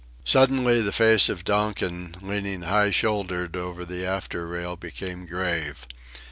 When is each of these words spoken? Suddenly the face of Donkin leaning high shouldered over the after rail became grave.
Suddenly 0.25 0.81
the 0.81 0.91
face 0.91 1.29
of 1.29 1.43
Donkin 1.43 2.15
leaning 2.23 2.63
high 2.63 2.89
shouldered 2.89 3.55
over 3.55 3.85
the 3.85 4.03
after 4.03 4.47
rail 4.47 4.75
became 4.75 5.27
grave. 5.27 5.85